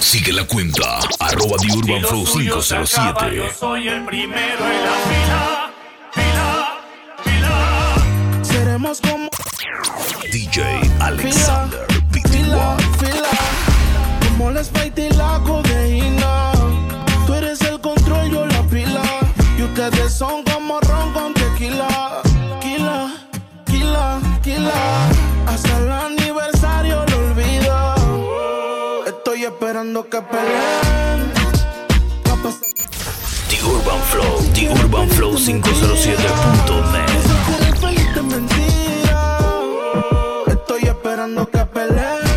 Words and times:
Sigue 0.00 0.32
la 0.32 0.44
cuenta, 0.44 0.98
arroba 1.18 1.56
The 1.58 1.76
Urban 1.76 2.02
Flow 2.02 2.24
507. 2.24 3.36
Yo 3.36 3.44
soy 3.58 3.88
el 3.88 4.04
primero 4.04 4.64
en 4.64 4.84
la 4.84 4.94
fila, 5.08 5.72
fila, 6.12 6.80
fila. 7.24 8.44
Seremos 8.44 9.00
como 9.00 9.28
DJ 10.32 10.80
Alexander 11.00 11.86
fila, 12.10 12.76
BT1. 12.76 12.98
fila. 12.98 13.28
Como 14.28 14.50
la 14.50 14.64
Sprite 14.64 15.08
y 15.08 15.10
la 15.10 15.40
codeína. 15.44 16.52
Tú 17.26 17.34
eres 17.34 17.60
el 17.62 17.80
control, 17.80 18.30
yo 18.30 18.46
la 18.46 18.62
pila. 18.62 19.02
Y 19.58 19.62
ustedes 19.62 20.12
son 20.12 20.42
como 20.44 20.80
ron 20.80 21.12
con 21.12 21.34
tequila. 21.34 22.22
Kila, 22.60 23.14
kila, 23.66 24.20
kila. 24.42 25.08
Hasta 25.46 25.78
el 25.78 25.90
esperando 29.78 30.02
que 30.08 30.20
peleen. 30.22 31.32
The 33.48 33.58
Urban 33.64 34.00
Flow, 34.10 34.42
The 34.52 34.68
Urban 34.70 35.08
Flow 35.10 35.36
507.net. 35.36 37.08
Eres 37.60 37.78
feliz 37.78 38.14
de 38.14 38.22
mentira. 38.22 39.38
Estoy 40.48 40.82
esperando 40.82 41.48
que 41.48 41.58
peleen. 41.66 42.27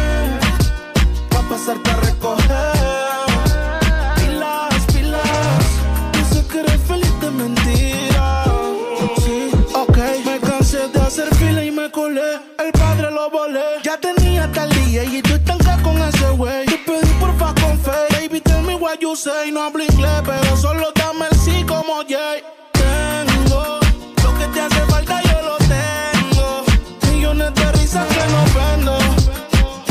You 19.23 19.31
say. 19.31 19.51
No 19.51 19.61
hablo 19.61 19.83
inglés, 19.83 20.21
pero 20.25 20.57
solo 20.57 20.91
dame 20.95 21.25
el 21.29 21.37
sí 21.37 21.65
como 21.67 22.01
Jay. 22.07 22.43
Tengo 22.71 23.79
lo 24.23 24.39
que 24.39 24.45
te 24.53 24.61
hace 24.61 24.81
falta, 24.87 25.21
yo 25.23 25.41
lo 25.41 25.57
tengo. 25.57 26.63
Millones 27.11 27.53
de 27.55 27.71
risas 27.73 28.07
que 28.07 28.25
no 28.33 28.41
vendo. 28.59 28.97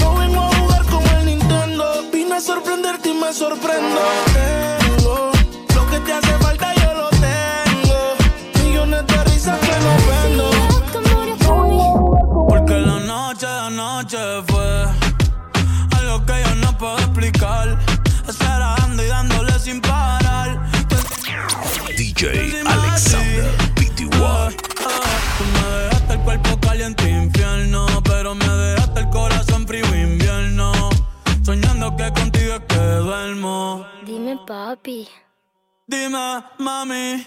No 0.01 0.15
vengo 0.19 0.41
a 0.41 0.57
jugar 0.59 0.85
como 0.87 1.07
el 1.19 1.27
Nintendo. 1.27 2.05
Vine 2.13 2.35
a 2.35 2.41
sorprenderte 2.41 3.11
y 3.11 3.15
me 3.15 3.33
sorprendo. 3.33 4.01
Dime, 34.83 36.43
mami, 36.59 37.27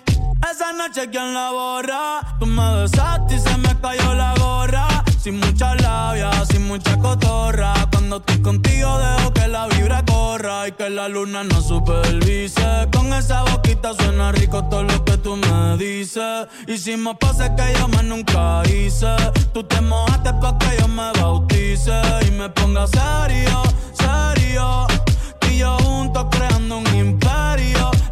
esa 0.50 0.74
noche 0.74 1.08
quién 1.12 1.36
la 1.36 1.52
borra. 1.52 2.38
Tú 2.40 2.48
me 2.48 2.82
besaste 2.82 3.36
y 3.36 3.40
se 3.40 3.58
me 3.58 3.80
cayó 3.80 4.16
la 4.16 4.34
gorra. 4.40 4.88
Sin 5.20 5.40
mucha 5.40 5.76
labia, 5.76 6.32
sin 6.46 6.68
mucha 6.68 6.98
cotorra. 6.98 7.74
Cuando 7.92 8.18
estoy 8.18 8.42
contigo 8.42 8.98
dejo 8.98 9.34
que 9.34 9.48
la 9.48 9.68
vibra 9.68 10.04
corra 10.04 10.68
y 10.68 10.72
que 10.72 10.90
la 10.90 11.08
luna 11.08 11.44
no 11.44 11.62
supervise. 11.62 12.88
Con 12.92 13.14
esa 13.14 13.44
boquita 13.44 13.94
suena 13.94 14.32
rico 14.32 14.64
todo 14.68 14.84
lo 14.84 15.06
que 15.06 15.18
tú 15.18 15.36
me 15.36 15.78
dices. 15.78 16.48
Hicimos 16.68 17.18
pases 17.20 17.52
que 17.52 17.78
yo 17.78 17.88
más 17.90 18.04
nunca 18.04 18.64
hice. 18.68 19.16
Tú 19.54 19.64
te 19.64 19.80
mojaste 19.80 20.34
pa' 20.42 20.58
que 20.58 20.78
yo 20.80 20.88
me 20.88 21.12
bautice 21.12 22.02
y 22.28 22.32
me 22.32 22.50
ponga 22.50 22.88
serio, 22.88 23.62
serio. 23.94 24.88
Tú 25.40 25.48
y 25.50 25.58
yo 25.60 25.78
juntos 25.80 26.26
creando 26.32 26.78
un 26.78 26.88
imperio. 26.88 27.23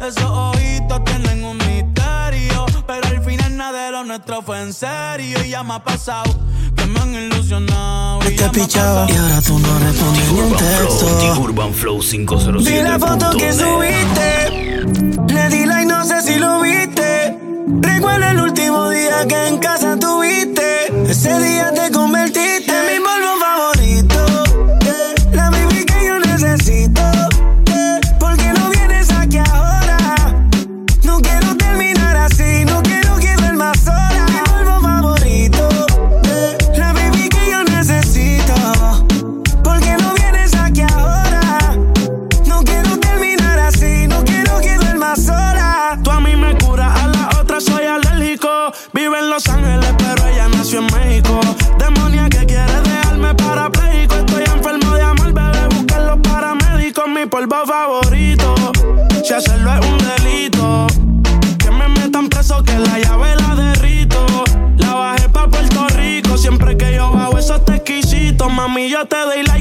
Esos 0.02 0.24
ojitos 0.24 1.04
tienen 1.04 1.44
un 1.44 1.56
misterio. 1.58 2.66
Pero 2.86 3.06
al 3.06 3.22
final 3.24 3.56
nada 3.56 3.86
de 3.86 3.92
lo 3.92 4.04
nuestro 4.04 4.42
fue 4.42 4.60
en 4.60 4.72
serio. 4.72 5.38
Y 5.44 5.50
ya 5.50 5.62
me 5.62 5.74
ha 5.74 5.84
pasado 5.84 6.34
que 6.74 6.86
me 6.86 6.98
han 6.98 7.14
ilusionado. 7.14 8.18
Y 8.28 8.34
Te 8.34 8.48
pichaba 8.48 9.06
y 9.08 9.16
ahora 9.16 9.40
tú 9.42 9.58
no 9.60 9.78
respondes 9.78 10.32
ni 10.32 10.40
un 10.40 10.48
Flow, 10.48 10.58
texto. 10.58 11.40
Urban 11.40 11.72
Flow 11.72 12.00
Vi 12.00 12.82
la 12.82 12.98
foto 12.98 13.30
que 13.36 13.52
507.net. 13.52 13.60
subiste, 13.60 15.32
le 15.32 15.48
di 15.48 15.66
like, 15.66 15.86
no 15.86 16.04
sé 16.04 16.20
si 16.22 16.38
lo 16.38 16.60
viste. 16.62 17.38
Recuerdo 17.80 18.26
el 18.28 18.40
último 18.40 18.90
día 18.90 19.24
que 19.28 19.46
en 19.46 19.58
casa 19.58 19.96
tuviste. 19.96 20.92
Ese 21.08 21.38
día 21.38 21.72
te 21.72 21.92
convertiste 21.92 22.71
hacerlo 59.42 59.72
es 59.72 59.86
un 59.86 59.98
delito. 59.98 60.86
Que 61.58 61.70
me 61.70 61.88
metan 61.88 62.28
preso, 62.28 62.62
que 62.62 62.78
la 62.78 62.98
llave 62.98 63.34
la 63.36 63.54
derrito. 63.54 64.24
La 64.78 64.94
bajé 64.94 65.28
pa' 65.28 65.48
Puerto 65.48 65.88
Rico, 65.88 66.36
siempre 66.36 66.76
que 66.76 66.94
yo 66.94 67.10
bajo 67.10 67.38
eso 67.38 67.56
está 67.56 67.76
exquisito. 67.76 68.48
Mami, 68.48 68.88
yo 68.88 69.04
te 69.06 69.16
doy 69.16 69.42
like 69.42 69.51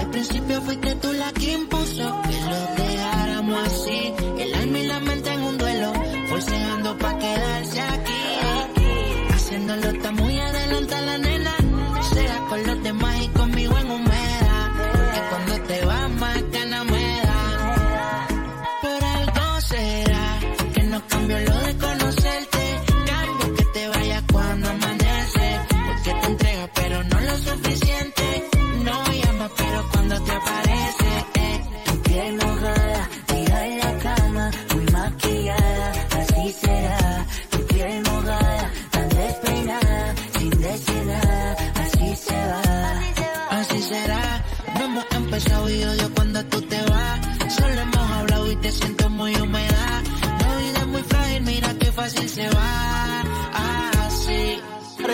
El 0.00 0.06
principio 0.08 0.62
fuiste 0.62 0.94
tú 0.96 1.12
la 1.12 1.32
que 1.32 1.52
impuso 1.52 2.22
que 2.22 2.40
lo 2.50 2.89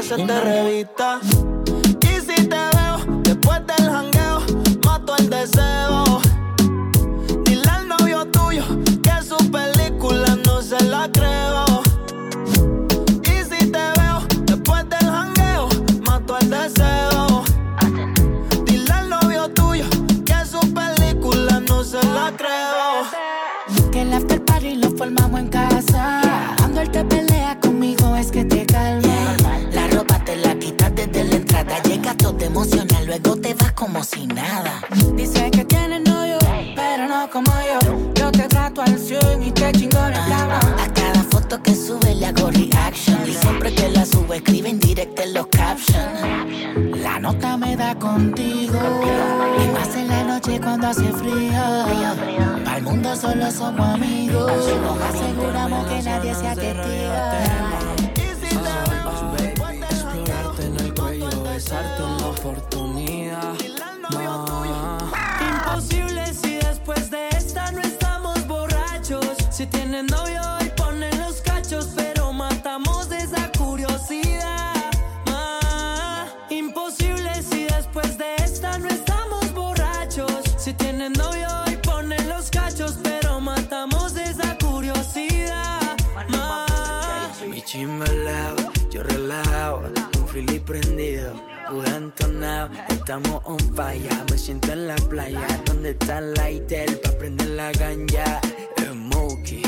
Parece 0.09 0.25
de 0.25 0.41
revista. 0.41 1.21
La 47.03 47.19
nota 47.19 47.57
me 47.57 47.77
da 47.77 47.95
contigo. 47.95 48.79
Y 49.63 49.69
más 49.73 49.95
en 49.95 50.09
la 50.09 50.25
noche 50.25 50.61
cuando 50.61 50.89
hace 50.89 51.05
frío. 51.13 51.63
Al 52.67 52.83
mundo 52.83 53.15
solo 53.15 53.51
somos 53.51 53.87
amigos. 53.87 54.53
Nos 54.83 55.01
aseguramos 55.01 55.87
que 55.87 56.03
nadie 56.03 56.35
sea 56.35 56.55
testigo. 56.55 56.87
Explorarte 65.77 66.16
fili 90.37 90.61
prendido, 90.61 91.33
pude 91.67 91.97
entonado, 91.97 92.69
estamos 92.91 93.41
on 93.45 93.59
fire, 93.75 94.07
me 94.31 94.37
siento 94.37 94.71
en 94.73 94.87
la 94.87 94.97
playa, 94.97 95.47
donde 95.65 95.93
está 95.93 96.19
el 96.19 96.35
lighter, 96.35 97.01
pa' 97.01 97.13
prender 97.13 97.49
la 97.49 97.73
ganja, 97.73 98.43
Smokey, 98.79 99.63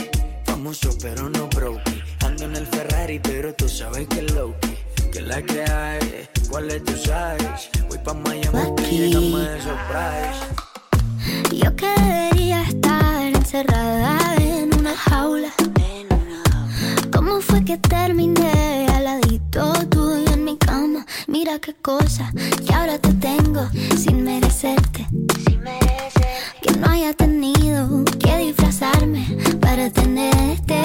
famoso 0.45 0.91
pero 1.01 1.31
no 1.31 1.49
brokey, 1.49 2.03
ando 2.23 2.45
en 2.45 2.57
el 2.57 2.67
Ferrari 2.67 3.19
pero 3.19 3.55
tú 3.55 3.67
sabes 3.67 4.07
que 4.09 4.27
es 4.27 4.35
Loki, 4.35 4.77
que 5.11 5.23
la 5.23 5.41
que 5.41 5.63
hay, 5.63 6.29
cuál 6.51 6.71
es 6.71 6.85
tu 6.85 6.93
size, 6.93 7.71
voy 7.89 7.99
pa' 8.05 8.13
Miami, 8.13 8.59
Aquí. 8.59 8.99
llegamos 8.99 9.41
de 9.41 9.61
surprise. 9.63 10.41
Yo 11.65 11.75
que 11.77 11.89
debería 11.99 12.63
estar 12.65 13.23
encerrada 13.23 14.37
en 14.37 14.75
una 14.79 14.95
jaula. 14.95 15.51
¿Cómo 17.11 17.41
fue 17.41 17.65
que 17.65 17.77
terminé 17.79 18.87
al 18.95 19.05
ladito 19.05 19.73
tuyo 19.91 20.28
cama? 20.59 21.07
Mira 21.27 21.59
qué 21.59 21.75
cosa 21.75 22.33
que 22.67 22.75
ahora 22.75 22.99
te 22.99 23.13
tengo 23.15 23.69
sin 23.97 24.25
merecerte. 24.25 25.07
Que 26.63 26.73
no 26.79 26.89
haya 26.91 27.13
tenido 27.15 28.05
que 28.19 28.37
disfrazarme 28.39 29.27
para 29.61 29.91
tenerte. 29.91 30.81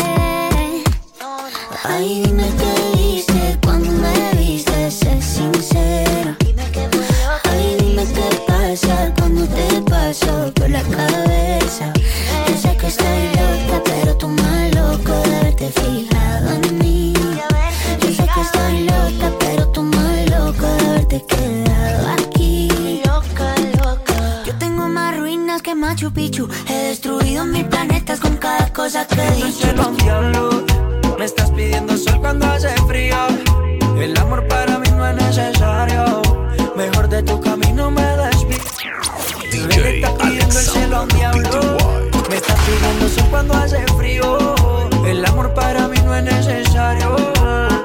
Ay, 1.84 2.24
dime 2.26 2.50
qué 2.58 3.00
hice 3.02 3.60
cuando 3.64 3.92
me 3.92 4.40
viste, 4.40 4.90
sé 4.92 5.22
sincero. 5.22 6.36
Ay, 7.44 7.78
dime 7.80 8.06
qué 8.06 8.30
pasa 8.48 9.14
cuando 9.18 9.46
te 9.48 9.82
paso 9.90 10.52
por 10.56 10.70
la 10.70 10.82
cabeza. 10.84 11.92
Yo 12.48 12.58
sé 12.58 12.78
que 12.78 12.88
estoy 12.88 13.24
loca, 13.36 13.82
pero 13.84 14.18
tú 14.18 14.28
más 14.30 14.76
loco 14.76 15.12
de 15.12 15.36
haberte 15.36 15.70
fijado 15.72 16.50
en 16.64 16.73
Picchu. 26.14 26.48
He 26.68 26.90
destruido 26.90 27.46
mil 27.46 27.66
planetas 27.66 28.20
con 28.20 28.38
cada 28.38 28.72
cosa 28.72 29.06
que 29.08 29.22
he 29.22 29.32
dicho. 29.32 29.52
cielo 29.52 29.90
un 29.90 29.98
diablo. 29.98 30.66
Me 31.18 31.26
estás 31.26 31.50
pidiendo 31.52 31.98
sol 31.98 32.20
cuando 32.20 32.46
hace 32.46 32.70
frío. 32.88 33.18
El 33.98 34.18
amor 34.18 34.48
para 34.48 34.78
mí 34.78 34.90
no 34.96 35.08
es 35.08 35.16
necesario. 35.16 36.22
Mejor 36.76 37.10
de 37.10 37.24
tu 37.24 37.40
camino 37.42 37.90
me 37.90 38.02
desvío. 38.02 38.60
Me 39.52 39.96
estás 39.96 40.12
pidiendo 40.12 40.60
el 40.60 40.66
cielo 40.66 40.98
a 40.98 41.02
un 41.02 41.10
diablo. 41.10 41.78
Me 42.30 42.36
estás 42.36 42.60
pidiendo 42.62 43.10
sol 43.10 43.28
cuando 43.32 43.54
hace 43.56 43.84
frío. 43.98 44.56
El 45.06 45.26
amor 45.26 45.54
para 45.54 45.88
mí 45.88 45.98
no 46.06 46.16
es 46.16 46.24
necesario. 46.24 47.16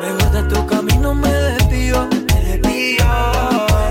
Mejor 0.03 0.31
de 0.33 0.43
tu 0.55 0.67
camino 0.67 1.15
me 1.15 1.33
desvío. 1.33 2.09
Me 2.11 2.41
desvío. 2.43 3.07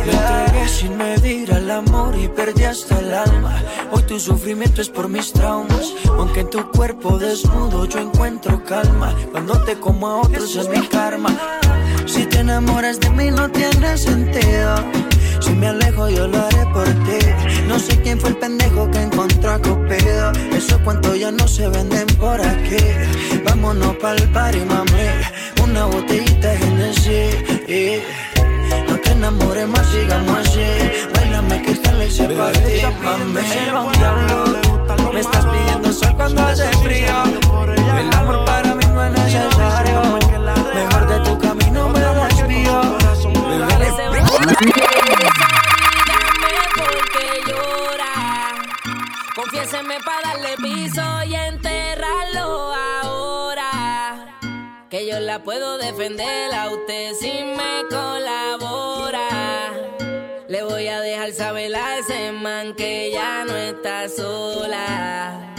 Me 0.06 0.12
entregué 0.14 0.70
sin 0.70 0.98
medir 0.98 1.54
al 1.54 1.72
amor 1.72 2.16
y 2.16 2.28
perdí 2.28 2.66
hasta 2.66 3.00
el 3.00 3.14
alma. 3.14 3.64
Tu 4.08 4.20
sufrimiento 4.22 4.82
es 4.82 4.88
por 4.88 5.10
mis 5.10 5.34
traumas. 5.34 5.94
Aunque 6.18 6.40
en 6.40 6.50
tu 6.50 6.72
cuerpo 6.72 7.18
desnudo 7.18 7.86
yo 7.86 8.00
encuentro 8.00 8.64
calma. 8.64 9.14
Cuando 9.32 9.62
te 9.64 9.78
como 9.78 10.08
a 10.08 10.22
otros 10.22 10.56
es 10.56 10.70
mi 10.70 10.88
karma. 10.88 11.30
Si 12.06 12.26
te 12.26 12.40
enamoras 12.40 13.02
de 13.02 13.10
mí 13.10 13.30
no 13.32 13.50
tiene 13.50 13.98
sentido. 13.98 14.76
Si 15.42 15.52
me 15.52 15.68
alejo 15.68 16.08
yo 16.10 16.26
lo 16.28 16.38
haré 16.38 16.66
por 16.74 16.86
ti. 16.86 17.20
No 17.68 17.78
sé 17.80 18.02
quién 18.02 18.20
fue 18.20 18.30
el 18.30 18.38
pendejo 18.38 18.90
que 18.92 19.02
encontró 19.02 19.52
a 19.52 19.62
Cupido. 19.62 20.32
Esos 20.56 20.80
cuentos 20.84 21.20
ya 21.20 21.32
no 21.32 21.46
se 21.46 21.68
venden 21.68 22.08
por 22.18 22.40
aquí. 22.40 22.78
Vámonos 23.44 23.98
pa'l 23.98 24.24
party, 24.32 24.60
mami. 24.60 25.08
Una 25.64 25.86
botellita 25.86 26.48
de 26.48 26.58
Genesis. 26.58 28.02
Te 29.08 29.14
enamores 29.14 29.68
más, 29.70 29.88
sigamos 29.88 30.38
así. 30.40 30.60
Bailame 31.16 31.62
que 31.62 31.72
esta 31.72 31.92
ley 31.94 32.12
se 32.12 32.28
partía, 32.28 32.92
mami. 32.92 33.42
Cielo, 33.42 33.90
diablo. 33.98 35.14
Me 35.14 35.22
estás 35.22 35.46
pidiendo 35.46 35.94
sol 35.94 36.14
cuando 36.18 36.42
hace 36.44 36.68
frío. 36.84 37.24
El 38.00 38.14
amor 38.14 38.44
para 38.46 38.76
mí 38.76 38.86
no 38.94 39.06
es 39.06 39.12
necesario. 39.12 40.02
Mejor 40.76 41.08
de 41.08 41.20
tu 41.22 41.40
camino 41.40 41.90
me 41.90 42.00
desvío. 42.00 42.82
porque 46.76 47.26
llora. 47.48 48.14
Confiéseme 49.36 49.96
para 50.06 50.34
darle 50.34 50.56
piso 50.58 51.24
y 51.26 51.34
enterrarlo 51.34 52.74
ahora. 53.02 53.72
Que 54.90 55.08
yo 55.08 55.20
la 55.22 55.42
puedo 55.44 55.78
defender 55.78 56.54
a 56.54 56.70
usted 56.70 57.14
si 57.20 57.32
me 57.32 57.88
colabora 57.90 58.67
dejar 61.18 61.34
saber 61.34 61.76
a 61.76 61.98
ese 61.98 62.32
man 62.32 62.76
que 62.76 63.10
ya 63.12 63.44
no 63.44 63.56
está 63.56 64.08
sola. 64.08 65.56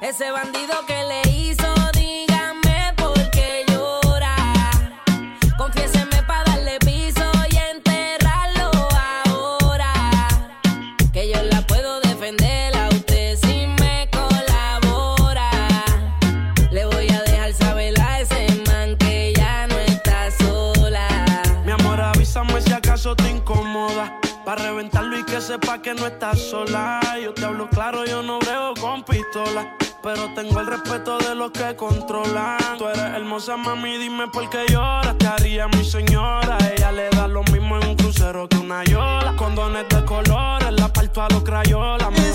Ese 0.00 0.30
bandido 0.30 0.74
que 0.86 1.02
le 1.04 1.22
hizo 1.36 1.69
sepa 25.70 25.82
que 25.82 25.94
no 25.94 26.06
estás 26.06 26.38
sola. 26.38 27.00
Yo 27.22 27.32
te 27.32 27.44
hablo 27.44 27.68
claro, 27.68 28.04
yo 28.04 28.22
no 28.22 28.38
brego 28.38 28.74
con 28.80 29.02
pistola. 29.02 29.76
Pero 30.02 30.32
tengo 30.34 30.60
el 30.60 30.66
respeto 30.66 31.18
de 31.18 31.34
los 31.34 31.50
que 31.50 31.76
controlan. 31.76 32.78
Tú 32.78 32.88
eres 32.88 33.02
hermosa, 33.16 33.56
mami, 33.56 33.98
dime 33.98 34.28
por 34.28 34.48
qué 34.48 34.66
lloras. 34.68 35.16
Te 35.18 35.26
haría 35.26 35.68
mi 35.68 35.84
señora. 35.84 36.56
Ella 36.74 36.90
le 36.92 37.10
da 37.10 37.28
lo 37.28 37.42
mismo 37.44 37.76
en 37.76 37.88
un 37.88 37.96
crucero 37.96 38.48
que 38.48 38.56
una 38.56 38.82
yola. 38.84 39.34
Condones 39.36 39.88
de 39.88 40.04
colores, 40.04 40.72
la 40.72 40.88
parto 40.88 41.22
a 41.22 41.28
los 41.28 41.42
crayolas. 41.42 42.10
Me 42.10 42.32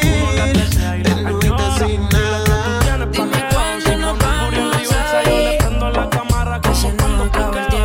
como 0.00 0.26
no 0.26 0.32
la 0.32 0.46
deseas 0.46 0.98
y 0.98 1.02
la 1.04 1.28
añoras. 1.28 1.78
Dile 1.80 2.40
que 2.44 2.60
tú 2.64 2.78
tienes 2.84 3.08
pa' 3.54 3.80
Si 3.80 3.96
no 3.96 4.14
me 4.14 4.26
murió 4.42 4.60
en 4.60 4.72
Riversa, 4.72 5.22
yo 5.24 5.38
le 5.38 5.56
prendo 5.58 5.90
la 5.90 6.10
cámara 6.10 6.60
como 6.60 6.96
cuando 6.96 7.77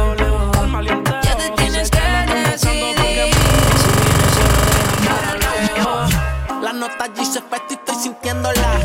La 7.04 7.10
nota 7.10 7.22
allí 7.22 7.30
se 7.34 7.40
y 7.40 7.74
estoy 7.74 7.96
sintiéndola. 7.96 8.80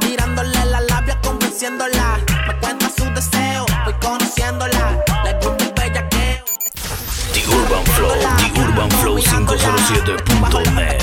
Tirándole 0.00 0.64
la 0.64 0.80
labia, 0.80 1.16
convenciéndola. 1.22 2.18
Me 2.48 2.56
cuenta 2.58 2.90
su 2.90 3.04
deseo, 3.14 3.66
voy 3.84 3.94
conociéndola. 4.02 4.98
Le 5.22 5.32
gusta 5.34 5.64
el 5.64 5.72
bellaqueo. 5.72 6.44
The 7.32 7.46
Urban 7.48 7.84
Flow, 7.94 8.10
The 8.36 8.60
Urban 8.60 8.90
Flow 8.90 9.16
507.net. 9.16 11.02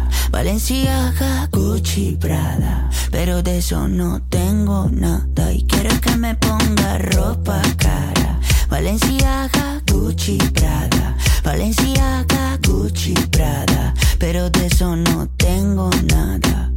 Valenciaga, 0.31 1.49
Gucci, 1.51 2.17
Prada. 2.19 2.89
Pero 3.11 3.43
de 3.43 3.57
eso 3.57 3.87
no 3.87 4.21
tengo 4.29 4.89
nada. 4.89 5.51
Y 5.51 5.63
quiere 5.63 5.89
que 5.99 6.15
me 6.15 6.35
ponga 6.35 6.97
ropa 6.97 7.61
cara. 7.77 8.39
Valenciaga, 8.69 9.81
Gucci, 9.91 10.37
Prada. 10.53 11.17
Valenciaga, 11.43 12.57
Gucci, 12.65 13.13
Prada. 13.29 13.93
Pero 14.17 14.49
de 14.49 14.67
eso 14.67 14.95
no 14.95 15.27
tengo 15.37 15.89
nada. 16.05 16.71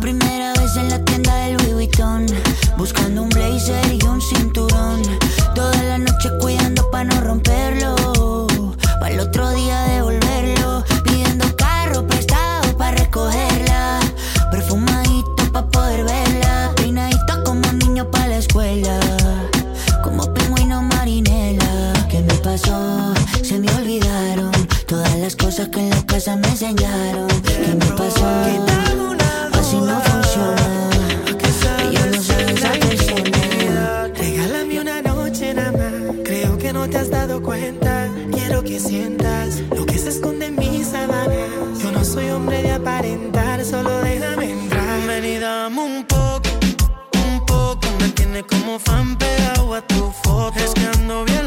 Primera 0.00 0.52
vez 0.54 0.76
en 0.76 0.88
la 0.88 1.04
tienda 1.04 1.34
del 1.34 1.56
Louis 1.56 1.74
Vuitton 1.74 2.26
Buscando 2.76 3.22
un 3.22 3.28
blazer 3.28 3.92
y 3.92 4.04
un 4.06 4.20
cinturón 4.20 5.02
Toda 5.54 5.82
la 5.82 5.98
noche 5.98 6.30
cuidando 6.40 6.88
pa' 6.90 7.04
no 7.04 7.20
romperlo 7.20 8.46
Para 9.00 9.14
el 9.14 9.20
otro 9.20 9.50
día 9.50 9.80
devolverlo 9.82 9.89
pa' 15.60 15.70
poder 15.70 16.04
verla 16.04 16.72
Peinadito 16.76 17.44
como 17.44 17.72
niño 17.72 18.10
pa' 18.10 18.26
la 18.26 18.38
escuela 18.38 18.98
Como 20.02 20.32
pingüino 20.34 20.82
marinela 20.82 21.92
¿Qué 22.08 22.20
me 22.20 22.34
pasó? 22.34 23.14
Se 23.42 23.58
me 23.58 23.68
olvidaron 23.74 24.50
Todas 24.86 25.14
las 25.16 25.36
cosas 25.36 25.68
que 25.68 25.80
en 25.80 25.90
la 25.90 26.02
casa 26.06 26.36
me 26.36 26.48
enseñaron 26.48 27.28
¿Qué 27.44 27.74
me 27.74 27.86
pasó? 27.96 28.26
Así 29.52 29.76
no 29.76 30.00
funciona. 30.00 30.66
Yo 31.92 32.06
no 32.06 32.22
soy 32.22 32.44
esa 32.54 32.72
persona. 32.72 34.08
Regálame 34.16 34.80
una 34.80 35.02
noche 35.02 35.54
nada 35.54 35.72
más. 35.72 36.16
Creo 36.24 36.58
que 36.58 36.72
no 36.72 36.88
te 36.88 36.96
has 36.98 37.10
dado 37.10 37.42
cuenta. 37.42 38.08
Quiero 38.32 38.64
que 38.64 38.80
sientas 38.80 39.62
como 48.42 48.78
fan 48.78 49.16
pegado 49.16 49.74
a 49.74 49.82
tu 49.82 50.12
foto. 50.22 50.58
Es 50.58 50.72
que 50.74 50.86
ando 50.86 51.24
bien 51.24 51.39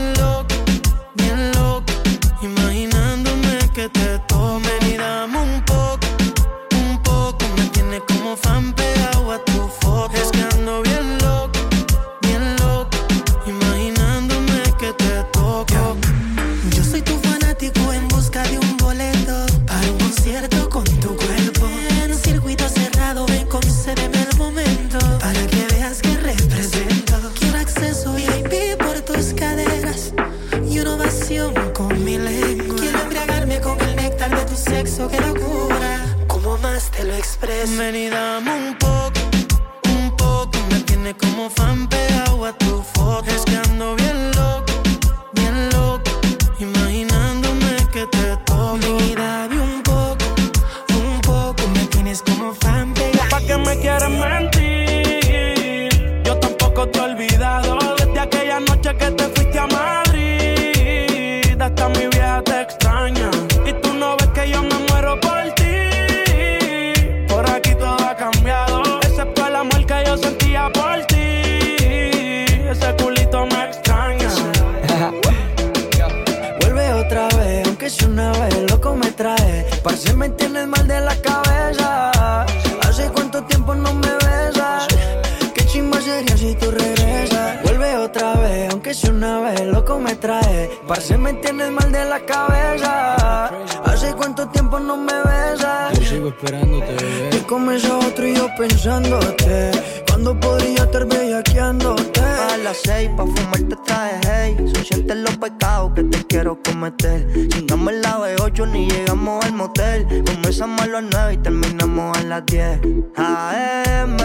pensándote. 99.20 99.72
¿Cuándo 100.08 100.40
podría 100.40 100.84
estar 100.84 101.06
bellaqueándote? 101.06 102.20
A 102.22 102.58
las 102.58 102.78
seis 102.84 103.10
pa' 103.18 103.26
fumar 103.26 103.60
te 103.68 103.76
traje 103.86 104.20
hey 104.26 104.56
Son 104.88 105.24
los 105.24 105.38
pecados 105.38 105.92
que 105.96 106.04
te 106.04 106.24
quiero 106.28 106.60
cometer 106.64 107.28
Chingamos 107.50 107.94
la 107.94 108.20
B8 108.20 108.72
ni 108.72 108.90
llegamos 108.90 109.44
al 109.46 109.54
motel 109.54 110.24
Comenzamos 110.26 110.82
a 110.82 110.88
las 110.88 111.04
nueve 111.12 111.34
y 111.34 111.38
terminamos 111.38 112.18
a 112.18 112.24
las 112.24 112.46
10 112.46 112.80
AM 113.18 114.18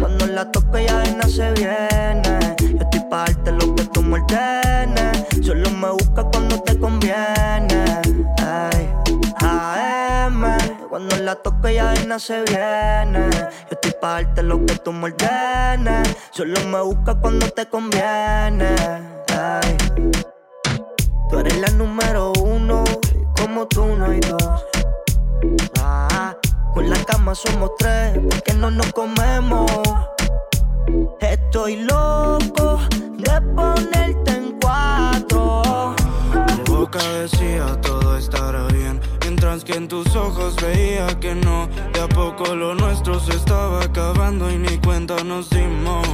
Cuando 0.00 0.26
la 0.26 0.50
toque 0.50 0.84
ya 0.84 1.04
no 1.14 1.28
se 1.28 1.52
viene 1.52 2.56
Yo 2.60 2.80
estoy 2.80 3.00
pa' 3.08 3.24
darte 3.24 3.52
lo 3.52 3.74
que 3.74 3.84
tú 3.84 4.02
me 4.02 4.20
Solo 5.42 5.70
me 5.70 5.90
busca 5.90 6.24
cuando 6.24 6.60
te 6.62 6.78
conviene 6.78 7.84
Ay. 8.38 8.88
AM 9.40 10.75
Cuando 10.96 11.16
la 11.16 11.34
toque 11.34 11.74
ya 11.74 11.92
no 12.06 12.18
se 12.18 12.42
viene. 12.44 13.28
Yo 13.30 13.72
estoy 13.72 13.92
pa' 14.00 14.12
darte 14.12 14.42
lo 14.42 14.64
que 14.64 14.76
tú 14.76 14.94
me 14.94 15.12
Solo 16.30 16.58
me 16.68 16.80
busca 16.80 17.14
cuando 17.16 17.46
te 17.50 17.68
conviene. 17.68 18.74
Ay. 19.28 19.76
Tú 21.28 21.38
eres 21.38 21.60
la 21.60 21.68
número 21.76 22.32
uno 22.42 22.82
Como 23.38 23.66
tú 23.66 23.84
no 23.84 24.06
hay 24.06 24.20
dos. 24.20 24.64
Ah, 25.82 26.34
Con 26.72 26.88
la 26.88 26.96
cama 27.04 27.34
somos 27.34 27.72
tres 27.78 28.18
Porque 28.30 28.54
no 28.54 28.70
nos 28.70 28.90
comemos. 28.94 29.70
Estoy 31.20 31.76
loco 31.84 32.80
de 33.18 33.42
ponerte 33.54 34.30
en 34.30 34.58
cuatro. 34.62 35.94
Tu 36.64 36.74
boca 36.74 37.00
decía 37.20 37.78
todo 37.82 38.16
estará 38.16 38.62
bien 38.68 38.75
Que 39.64 39.72
en 39.72 39.88
tus 39.88 40.14
ojos 40.14 40.54
veía 40.56 41.06
que 41.18 41.34
no. 41.34 41.68
De 41.92 42.00
a 42.00 42.08
poco 42.08 42.54
lo 42.54 42.74
nuestro 42.74 43.18
se 43.18 43.34
estaba 43.34 43.82
acabando 43.82 44.50
Y 44.50 44.58
ni 44.58 44.76
cuenta 44.78 45.22
nos 45.24 45.48
dimos. 45.48 46.06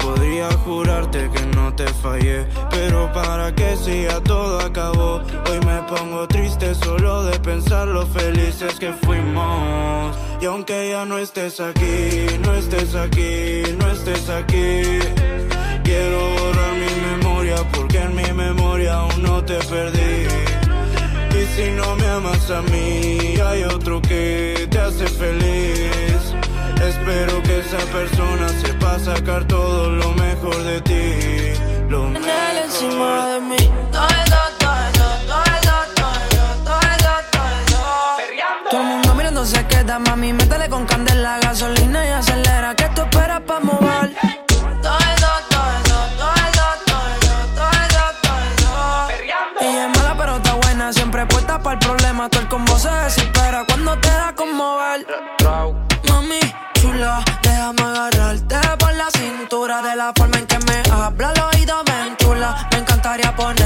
Podría 0.00 0.50
jurarte 0.64 1.28
que 1.30 1.46
no 1.54 1.74
te 1.74 1.86
fallé 1.86 2.46
Pero 2.70 3.12
para 3.12 3.54
que 3.54 3.76
si 3.76 4.04
ya 4.04 4.20
todo 4.20 4.60
acabó 4.60 5.20
Hoy 5.50 5.60
me 5.66 5.82
pongo 5.82 6.26
triste 6.26 6.74
solo 6.74 7.24
de 7.24 7.38
pensar 7.40 7.86
lo 7.88 8.06
felices 8.06 8.78
que 8.78 8.92
fuimos. 8.92 10.16
Y 10.40 10.46
aunque 10.46 10.90
ya 10.90 11.04
no 11.04 11.18
estés 11.18 11.60
aquí, 11.60 12.26
no 12.40 12.54
estés 12.54 12.94
aquí, 12.94 13.62
no 13.78 13.90
estés 13.90 14.28
aquí. 14.30 15.00
Quiero 15.84 16.18
borrar 16.38 16.74
mi 16.74 17.16
memoria 17.16 17.56
porque 17.72 17.98
en 17.98 18.14
mi 18.14 18.32
memoria 18.32 18.94
aún 18.94 19.22
no 19.22 19.44
te 19.44 19.58
perdí 19.64 20.65
si 21.54 21.70
no 21.70 21.96
me 21.96 22.06
amas 22.06 22.50
a 22.50 22.62
mí, 22.62 23.36
hay 23.44 23.64
otro 23.64 24.00
que 24.02 24.66
te 24.70 24.78
hace 24.78 25.06
feliz. 25.06 26.34
Espero 26.80 27.42
que 27.42 27.60
esa 27.60 27.78
persona 27.92 28.48
sepa 28.60 28.98
sacar 28.98 29.44
todo 29.44 29.90
lo 29.90 30.12
mejor 30.12 30.56
de 30.64 30.80
ti. 30.80 31.58
Lo 31.88 32.08
mejor 32.08 32.28
encima 32.64 33.26
de 33.26 33.40
mí. 33.40 33.56
Todo, 33.92 34.06
todo, 34.58 34.80
todo, 34.98 35.08
todo, 35.26 35.76
todo, 35.94 36.16
todo, 36.64 36.86
Todo 38.70 38.80
el 38.80 38.86
mundo 38.86 39.14
mirando 39.14 39.44
se 39.44 39.66
queda, 39.66 39.98
mami. 39.98 40.32
Métele 40.32 40.68
con 40.68 40.84
candela, 40.86 41.38
gasolina 41.40 42.06
y 42.06 42.10
acelera. 42.10 42.74
Que 42.74 42.88
tú 42.94 43.02
esperas 43.02 43.40
pa' 43.42 43.60
mover? 43.60 44.35
Se 52.78 52.90
desespera 52.90 53.64
cuando 53.66 53.98
te 53.98 54.08
da 54.08 54.34
conmover. 54.34 55.06
Mami, 56.08 56.40
chula, 56.74 57.22
déjame 57.42 57.82
agarrarte 57.82 58.56
por 58.78 58.94
la 58.94 59.10
cintura. 59.10 59.82
De 59.82 59.96
la 59.96 60.12
forma 60.16 60.38
en 60.38 60.46
que 60.46 60.58
me 60.58 60.82
habla, 60.90 61.32
el 61.32 61.42
oído 61.42 61.82
me 61.84 62.08
enchula. 62.08 62.68
Me 62.72 62.78
encantaría 62.78 63.34
ponerte 63.34 63.65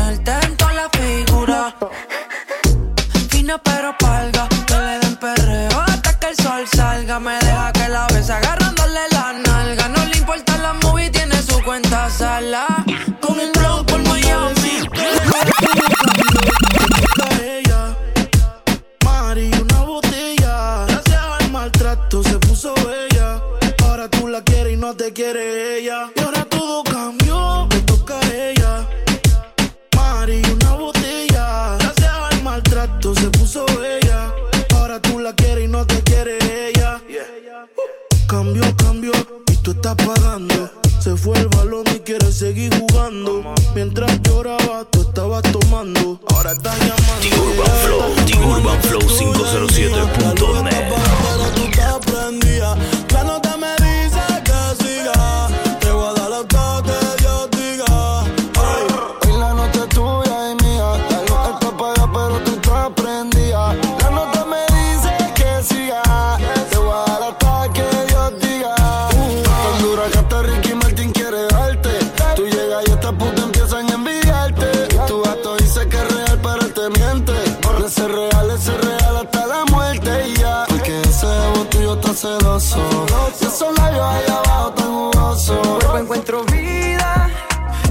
celoso. 82.21 83.07
Y 83.41 83.45
esos 83.45 83.79
labios 83.79 84.05
allá 84.05 84.39
abajo 84.39 84.73
tan 84.73 84.87
jugosos. 84.87 85.67
Cuerpo 85.79 85.99
encuentro 85.99 86.45
vida. 86.45 87.31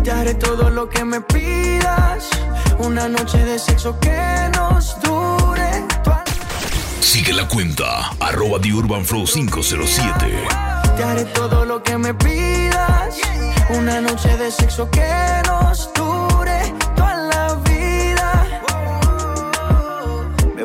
Te 0.03 0.11
haré 0.11 0.35
todo 0.35 0.69
lo 0.69 0.87
que 0.87 1.03
me 1.03 1.19
pidas. 1.21 2.29
Una 2.77 3.07
noche 3.09 3.39
de 3.43 3.57
sexo 3.57 3.99
que 3.99 4.49
nos 4.53 4.99
dure. 5.01 5.85
Sigue 7.01 7.33
la 7.33 7.47
cuenta, 7.47 8.11
arroba 8.19 8.59
The 8.61 8.71
Urban 8.73 9.03
Flow 9.03 9.25
507. 9.25 10.13
Te 10.95 11.03
haré 11.03 11.25
todo 11.25 11.65
lo 11.65 11.81
que 11.81 11.97
me 11.97 12.13
pidas. 12.13 13.15
Una 13.69 13.99
noche 13.99 14.37
de 14.37 14.51
sexo 14.51 14.89
que 14.91 15.11
nos 15.47 15.91
dure 15.93 16.08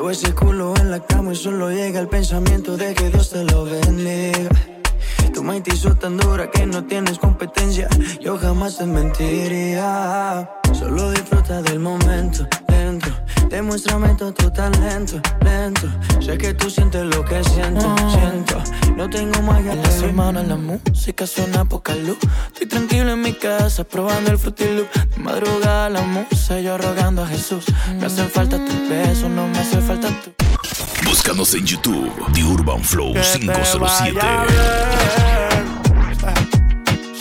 Veo 0.04 0.10
ese 0.10 0.34
culo 0.34 0.74
en 0.80 0.90
la 0.90 1.00
cama 1.00 1.32
y 1.32 1.34
solo 1.34 1.70
llega 1.70 1.98
el 1.98 2.08
pensamiento 2.08 2.76
de 2.76 2.92
que 2.92 3.08
Dios 3.08 3.30
te 3.30 3.42
lo 3.42 3.64
bendiga. 3.64 4.50
Tu 5.32 5.42
mente 5.42 5.70
hizo 5.74 5.94
tan 5.94 6.18
dura 6.18 6.50
que 6.50 6.66
no 6.66 6.84
tienes 6.84 7.18
competencia. 7.18 7.88
Yo 8.20 8.36
jamás 8.36 8.76
te 8.76 8.84
mentiría. 8.84 10.46
Solo 10.74 11.10
disfruta 11.10 11.62
del 11.62 11.78
momento 11.78 12.46
dentro. 12.68 13.14
Demuéstrame 13.48 14.14
todo 14.14 14.32
tu 14.32 14.50
talento 14.50 15.20
lento. 15.44 15.88
Sé 16.20 16.38
que 16.38 16.54
tú 16.54 16.68
sientes 16.70 17.04
lo 17.04 17.24
que 17.24 17.42
siento, 17.44 17.94
siento. 18.10 18.62
No 18.96 19.08
tengo 19.08 19.42
más 19.42 19.62
que 19.62 19.74
La 19.74 19.90
semana 19.90 20.42
la 20.42 20.56
música 20.56 21.26
suena 21.26 21.64
poca 21.64 21.94
luz. 21.94 22.18
Estoy 22.48 22.66
tranquilo 22.66 23.12
en 23.12 23.22
mi 23.22 23.32
casa 23.32 23.84
probando 23.84 24.30
el 24.30 24.38
Fruity 24.38 24.64
Loop. 24.76 24.90
De 24.92 25.22
madrugada 25.22 25.90
la 25.90 26.02
musa 26.02 26.60
yo 26.60 26.78
rogando 26.78 27.22
a 27.22 27.26
Jesús. 27.26 27.64
Me 27.98 28.06
hacen 28.06 28.28
falta 28.30 28.56
tus 28.64 28.88
besos, 28.88 29.30
no 29.30 29.46
me 29.48 29.58
hace 29.58 29.80
falta 29.80 30.08
tu. 30.22 30.32
Búscanos 31.04 31.54
en 31.54 31.66
YouTube, 31.66 32.12
The 32.32 32.44
Urban 32.44 32.82
Flow 32.82 33.12
507. 33.12 34.20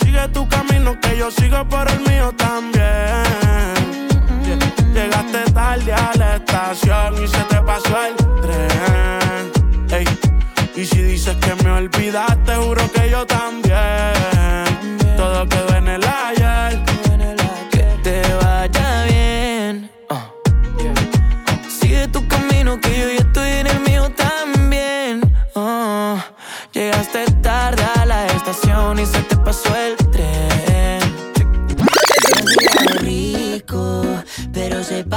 Sigue 0.00 0.28
tu 0.28 0.48
camino 0.48 0.98
que 1.00 1.18
yo 1.18 1.30
sigo 1.30 1.68
por 1.68 1.90
el 1.90 2.00
mío 2.00 2.32
también. 2.36 3.43
Llegaste 4.94 5.50
tarde 5.52 5.92
a 5.92 6.12
la 6.16 6.36
estación 6.36 7.24
y 7.24 7.26
se 7.26 7.42
te 7.50 7.56
pasó 7.62 7.96
el 8.06 8.14
tren. 8.42 9.52
Ey, 9.90 10.06
Y 10.76 10.84
si 10.84 11.02
dices 11.02 11.36
que 11.38 11.64
me 11.64 11.70
olvidaste, 11.72 12.54
juro 12.54 12.92
que 12.92 13.10
yo 13.10 13.26
también. 13.26 14.33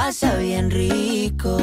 Pasa 0.08 0.36
bien 0.36 0.72
rico. 0.72 1.58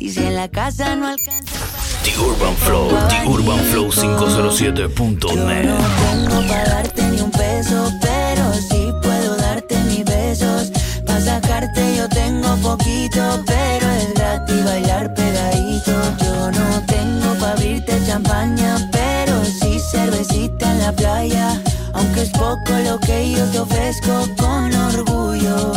Y 0.00 0.10
si 0.10 0.18
en 0.18 0.34
la 0.34 0.48
casa 0.48 0.96
no 0.96 1.06
alcanza. 1.06 1.58
The 2.02 2.18
Urban 2.18 2.56
Flow, 2.56 2.88
The 3.08 3.28
Urban 3.28 3.60
Flow 3.70 3.88
507.net. 3.88 5.64
No 5.64 5.76
tengo 6.02 6.48
para 6.48 6.64
darte 6.64 7.02
ni 7.04 7.20
un 7.20 7.30
peso, 7.30 7.88
pero 8.00 8.52
sí 8.68 8.92
puedo 9.00 9.36
darte 9.36 9.78
mis 9.84 10.04
besos. 10.04 10.72
Para 11.06 11.20
sacarte 11.20 11.96
yo 11.96 12.08
tengo 12.08 12.56
poquito, 12.56 13.22
pero 13.46 13.86
es 13.90 14.12
gratis 14.14 14.64
bailar 14.64 15.14
pegadito. 15.14 15.92
Yo 16.24 16.50
no 16.50 16.84
tengo 16.86 17.34
para 17.38 17.52
abrirte 17.52 17.92
champaña, 18.08 18.90
pero 18.90 19.44
sí 19.44 19.78
cervecita 19.92 20.72
en 20.72 20.80
la 20.80 20.92
playa. 20.92 21.62
Aunque 21.92 22.22
es 22.22 22.30
poco 22.30 22.72
lo 22.84 22.98
que 22.98 23.30
yo 23.30 23.44
te 23.52 23.60
ofrezco 23.60 24.26
con 24.36 24.74
orgullo. 24.74 25.72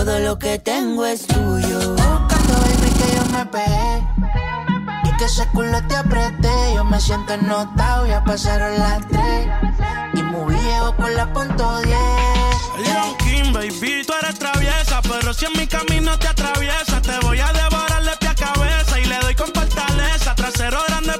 Todo 0.00 0.18
lo 0.18 0.38
que 0.38 0.58
tengo 0.58 1.04
es 1.04 1.26
tuyo. 1.26 1.78
Buscando 1.90 2.54
baby 2.54 2.90
que 2.98 3.16
yo 3.16 3.24
me 3.36 3.44
pegué 3.44 4.02
y 5.04 5.16
que 5.18 5.24
ese 5.26 5.46
culo 5.48 5.78
te 5.88 5.94
apreté. 5.94 6.74
Yo 6.74 6.84
me 6.84 6.98
siento 6.98 7.36
notado, 7.36 8.06
ya 8.06 8.24
pasaron 8.24 8.78
las 8.78 9.06
tres 9.08 9.46
y 10.14 10.22
muy 10.22 10.54
viejo 10.54 10.96
con 10.96 11.14
la 11.14 11.30
punto 11.30 11.82
10. 11.82 11.98
Leon 12.82 13.16
King, 13.18 13.52
baby, 13.52 14.02
tú 14.06 14.14
eres 14.22 14.38
traviesa, 14.38 15.02
pero 15.02 15.34
si 15.34 15.44
en 15.44 15.52
mi 15.58 15.66
camino 15.66 16.18
te 16.18 16.28
atraviesa, 16.28 17.02
te 17.02 17.18
voy 17.26 17.38
a 17.38 17.52
devorar 17.52 18.02
de 18.02 18.16
pie 18.20 18.28
a 18.30 18.34
cabeza 18.34 18.98
y 18.98 19.04
le 19.04 19.18
doy 19.18 19.34
con 19.34 19.52
fortaleza. 19.52 20.34
Trasero 20.34 20.78
grande 20.88 21.12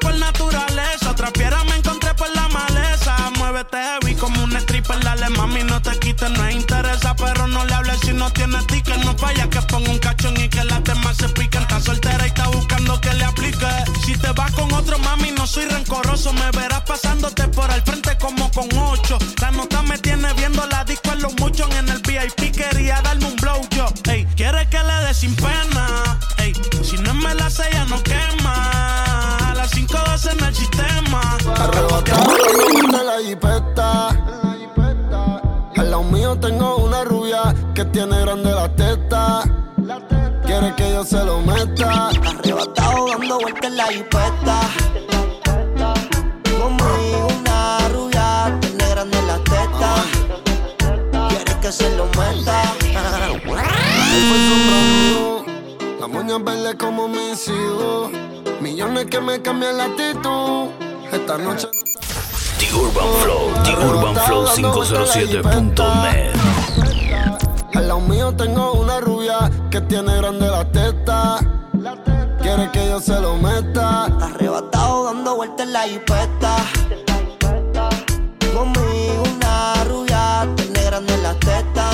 Muévete 3.71 3.89
heavy 3.89 4.15
como 4.17 4.45
un 4.45 4.57
stripper, 4.57 5.01
dale 5.01 5.29
mami, 5.31 5.63
no 5.65 5.81
te 5.81 5.99
quites, 5.99 6.31
no 6.31 6.51
interesa, 6.51 7.15
pero 7.17 7.47
no 7.47 7.65
le 7.65 7.75
hables 7.75 8.01
si 8.01 8.13
no 8.13 8.31
tienes 8.33 8.67
ticket. 8.67 8.97
No 9.05 9.17
falla 9.17 9.49
que 9.49 9.61
ponga 9.63 9.91
un 9.91 9.99
cachón 9.99 10.37
y 10.41 10.49
que 10.49 10.65
las 10.65 10.83
demás 10.85 11.17
se 11.17 11.29
piquen. 11.29 11.63
Está 11.63 11.81
soltera 11.81 12.25
y 12.25 12.29
está 12.29 12.49
buscando 12.49 13.01
que 13.01 13.13
le 13.15 13.25
aplique. 13.25 13.67
Si 14.05 14.17
te 14.17 14.33
vas 14.33 14.53
con 14.53 14.73
otro 14.73 14.99
mami, 15.01 15.31
no 15.33 15.47
soy 15.47 15.67
rencoroso, 15.67 16.33
me 16.33 16.51
verás 16.53 16.83
pasándote 16.83 17.49
por 17.49 17.71
el 17.71 17.83
frente 17.83 18.17
como 18.19 18.51
con 18.51 18.69
ocho. 18.77 19.19
La 19.41 19.51
nota 19.51 19.83
me 19.83 19.99
tiene 19.99 20.33
viendo 20.35 20.67
la 20.67 20.85
disco 20.85 21.13
en 21.13 21.23
los 21.23 21.35
muchos 21.35 21.69
en 21.75 21.89
el 21.89 22.01
VIP, 22.01 22.55
quería 22.55 23.01
darme 23.03 23.27
un 23.27 23.37
blow 23.37 23.61
yo. 23.71 23.87
Ey, 24.11 24.27
quiere 24.37 24.69
que 24.69 24.79
le 24.79 25.07
dé 25.07 25.15
sin 25.15 25.35
pena. 25.37 26.19
Ey, 26.39 26.53
si 26.83 26.97
no 26.99 27.15
me 27.15 27.35
la 27.35 27.51
sella 27.51 27.85
no 27.87 28.03
quema. 28.03 29.51
A 29.51 29.55
las 29.55 29.73
5.12 29.73 30.33
en 30.33 30.45
el 30.45 30.55
sistema. 30.55 31.39
La 33.21 33.27
jipeta. 33.27 34.09
Al 35.77 35.91
lado 35.91 36.03
mío 36.05 36.39
tengo 36.39 36.77
una 36.77 37.05
rubia 37.05 37.55
que 37.75 37.85
tiene 37.87 38.19
grande 38.21 38.51
la 38.51 38.75
teta. 38.75 39.43
Quiere 40.47 40.75
que 40.75 40.91
yo 40.93 41.05
se 41.05 41.23
lo 41.23 41.41
meta. 41.41 42.09
Arrebatado 42.09 43.09
dando 43.09 43.41
vueltas 43.41 43.65
en 43.65 43.77
la 43.77 43.87
jipeta. 43.89 44.61
Conmigo 46.45 47.29
una 47.41 47.89
rubia, 47.89 48.59
tiene 48.61 48.89
grande 48.89 49.23
la 49.23 49.39
teta. 49.45 51.29
Quiere 51.29 51.61
que 51.61 51.73
se 51.73 51.97
lo 51.97 52.07
meta. 52.07 52.63
La 56.01 56.07
moña 56.07 56.39
verde 56.39 56.75
como 56.79 57.07
mis 57.07 57.49
hijos. 57.49 58.11
Millones 58.63 59.07
que 59.07 59.21
me 59.21 59.43
cambian 59.43 59.77
la 59.77 59.85
actitud. 59.85 60.69
Esta 61.13 61.37
noche 61.37 61.69
The 62.61 62.69
Urban 62.77 63.11
Flow, 63.23 63.49
The 63.65 63.73
Urban 63.73 64.15
Flow 64.27 64.45
507.net. 64.45 66.37
Al 67.75 67.89
lado 67.89 68.01
mío 68.01 68.37
tengo 68.37 68.75
una 68.75 69.01
rubia 69.01 69.51
que 69.71 69.81
tiene 69.81 70.15
grande 70.19 70.47
la 70.47 70.71
teta. 70.71 71.39
Quiere 72.43 72.71
que 72.71 72.87
yo 72.87 73.01
se 73.01 73.19
lo 73.19 73.37
meta. 73.39 74.05
Arrebatado 74.21 75.05
dando 75.05 75.37
vueltas 75.37 75.67
en 75.67 75.73
la 75.73 75.83
jipeta. 75.85 76.57
Conmigo 78.53 79.23
una 79.35 79.85
rubia, 79.85 80.47
tiene 80.57 80.85
grande 80.85 81.17
la 81.17 81.33
teta. 81.41 81.89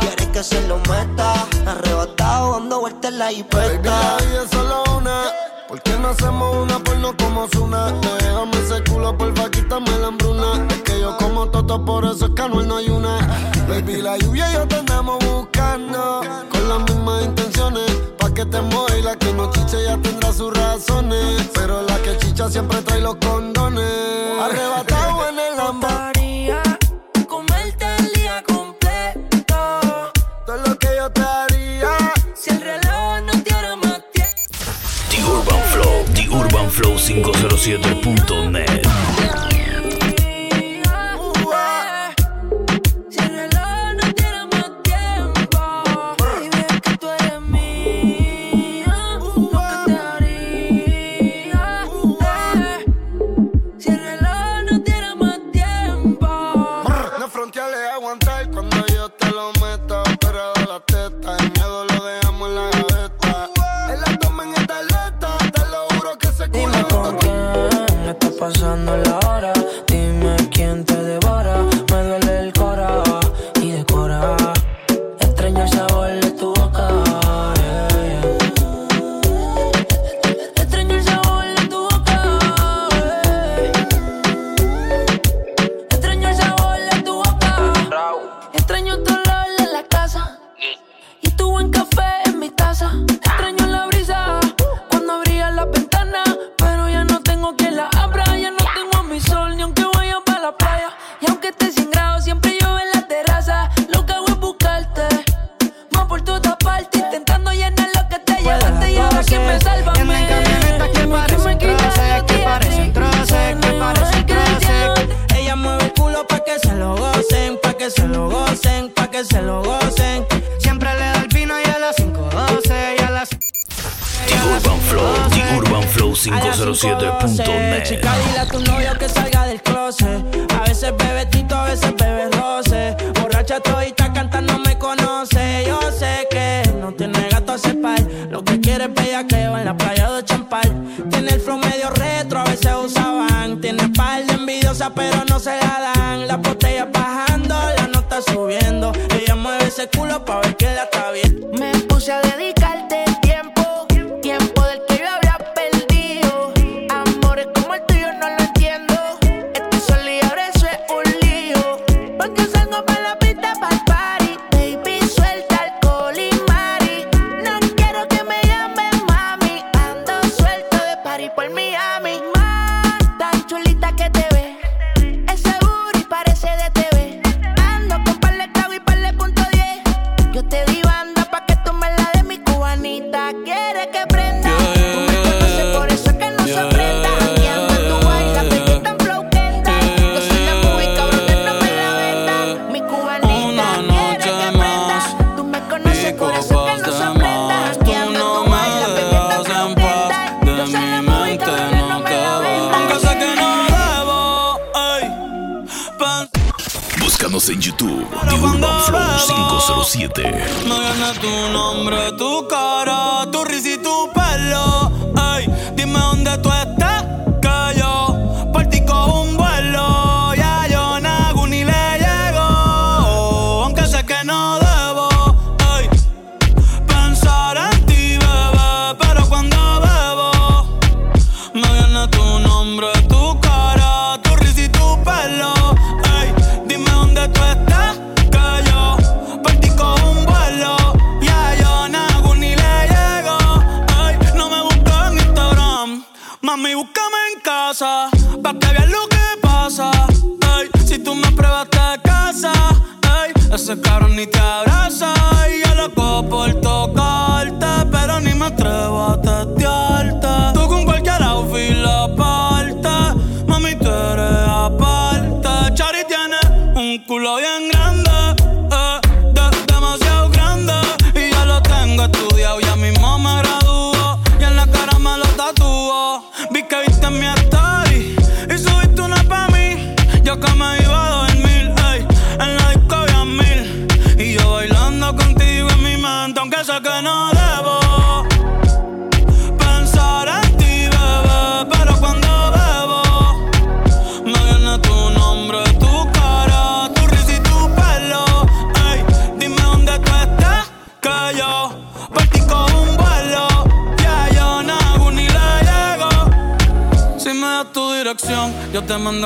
Quiere 0.00 0.32
que 0.32 0.42
se 0.42 0.66
lo 0.66 0.78
meta. 0.78 1.46
Arrebatado 1.66 2.52
dando 2.52 2.80
vueltas 2.80 3.12
en 3.12 3.18
la 3.18 3.26
Baby, 3.26 3.78
vida 3.82 4.16
es 4.42 4.50
solo 4.50 4.82
una. 4.96 5.35
¿Por 5.68 5.82
qué 5.82 5.96
no 5.98 6.08
hacemos 6.08 6.56
una 6.58 6.78
porno 6.78 7.16
como 7.16 7.48
Zuna? 7.48 7.90
Déjame 8.20 8.56
ese 8.58 8.84
culo, 8.84 9.16
porfa, 9.18 9.50
quítame 9.50 9.90
la 9.98 10.08
hambruna. 10.08 10.64
Es 10.70 10.82
que 10.82 11.00
yo 11.00 11.16
como 11.16 11.48
toto, 11.48 11.84
por 11.84 12.04
eso 12.04 12.26
es 12.26 12.32
que 12.32 12.48
no 12.48 12.76
hay 12.76 12.88
una. 12.88 13.18
Baby, 13.68 14.00
la 14.00 14.16
lluvia 14.16 14.48
y 14.50 14.54
yo 14.54 14.68
te 14.68 14.76
andamos 14.76 15.18
buscando. 15.24 16.20
Con 16.52 16.68
las 16.68 16.78
mismas 16.78 17.24
intenciones. 17.24 17.90
Pa' 18.16 18.32
que 18.32 18.46
te 18.46 18.60
mueva 18.60 18.94
la 19.02 19.16
que 19.16 19.32
no 19.32 19.50
chiche 19.50 19.82
ya 19.84 19.96
tendrá 19.98 20.32
sus 20.32 20.56
razones. 20.56 21.50
Pero 21.52 21.82
la 21.82 21.98
que 21.98 22.16
chicha 22.18 22.48
siempre 22.48 22.80
trae 22.82 23.00
los 23.00 23.16
condones. 23.16 23.90
Arrebatado 24.40 25.28
en 25.28 25.38
el 25.38 25.56
Lambo. 25.56 26.15
flow507.net. 36.76 39.05
quién 68.38 69.25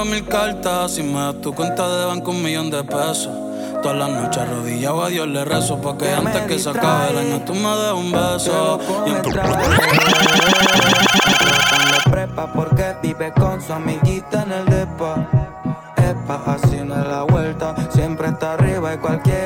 escribiendo 0.00 0.04
mil 0.04 0.24
cartas. 0.26 0.92
Si 0.92 1.02
me 1.02 1.20
das 1.20 1.40
tu 1.40 1.54
cuenta 1.54 1.88
de 1.88 2.04
banco, 2.06 2.30
un 2.30 2.42
millón 2.42 2.70
de 2.70 2.82
pesos. 2.84 3.30
Todas 3.82 3.96
las 3.96 4.10
noches 4.10 4.38
arrodillado 4.38 5.02
a 5.04 5.08
Dios 5.08 5.26
le 5.28 5.44
rezo. 5.44 5.80
Pa' 5.80 5.96
que 5.96 6.12
antes 6.12 6.42
que 6.42 6.58
se 6.58 6.70
acabe 6.70 7.10
el 7.10 7.18
año 7.18 7.44
tú 7.44 7.54
me 7.54 7.68
des 7.76 7.92
un 7.92 8.12
beso. 8.12 8.80
Y 9.06 9.10
en 9.10 9.22
tu. 9.22 9.30
prepa 12.10 12.52
porque 12.52 12.96
vive 13.02 13.32
con 13.32 13.60
su 13.60 13.72
amiguita 13.72 14.42
en 14.42 14.52
el 14.52 14.64
depa. 14.66 15.28
Epa, 15.96 16.42
así 16.46 16.76
no 16.84 17.00
es 17.00 17.06
la 17.06 17.22
vuelta. 17.22 17.74
Siempre 17.90 18.28
está 18.28 18.54
arriba 18.54 18.94
y 18.94 18.98
cualquier 18.98 19.39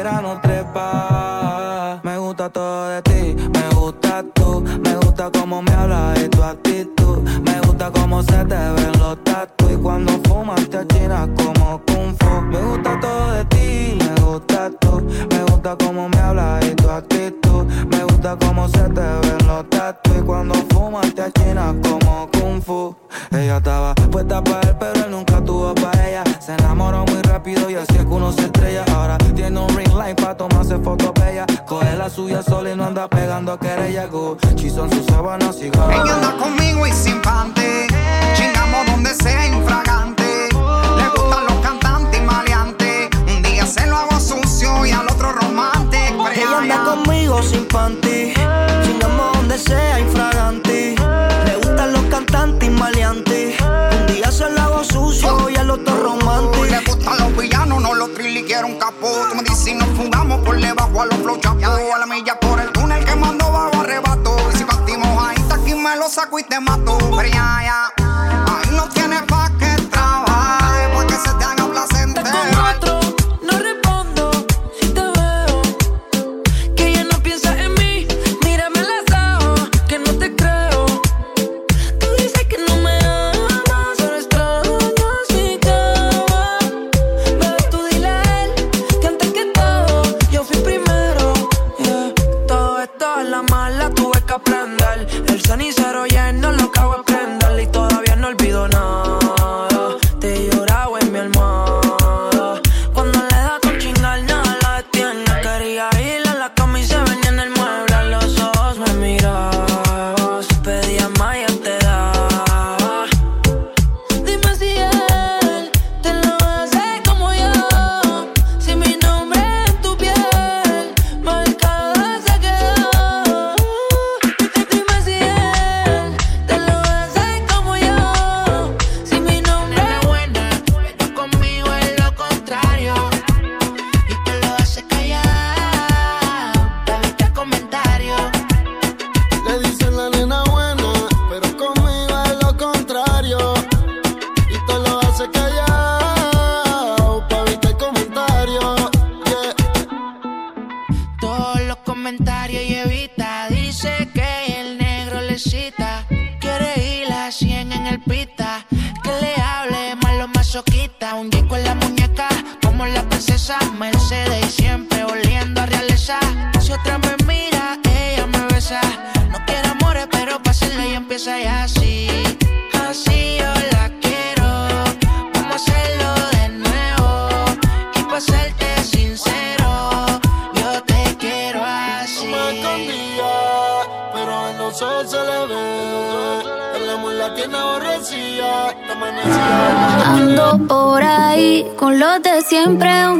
y 66.38 66.42
te 66.42 66.58
mato 66.58 67.03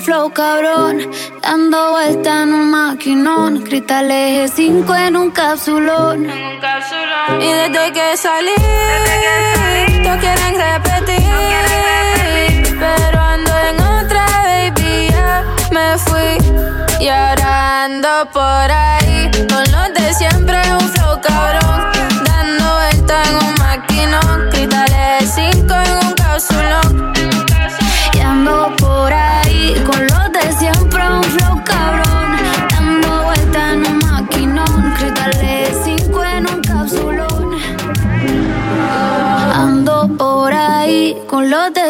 flow 0.04 0.30
cabrón, 0.32 1.10
dando 1.42 1.92
vuelta 1.92 2.42
en 2.42 2.52
un 2.52 2.70
maquinón. 2.70 3.62
Cristal 3.62 4.10
eje 4.10 4.48
5 4.48 4.94
en 4.94 5.16
un 5.16 5.30
capsulón. 5.30 6.26
Y 7.40 7.46
desde 7.46 7.92
que 7.92 8.16
salí, 8.16 8.54
todos 10.02 10.18
quieren 10.18 10.54
repetir. 10.66 11.20
No 11.20 11.38
quieren 11.48 11.74
repetir. 12.18 12.76
Pero 12.78 13.18
ando 13.18 13.52
en 13.70 13.76
otra, 13.80 14.26
baby, 14.44 15.08
ya 15.10 15.44
me 15.70 15.98
fui. 15.98 17.04
Y 17.04 17.08
ahora 17.08 17.84
ando 17.84 18.28
por 18.30 18.70
ahí 18.70 19.30
con 19.48 19.64
los 19.72 19.94
de 19.94 20.14
siempre 20.14 20.58
un 20.74 20.88
flow 20.90 21.03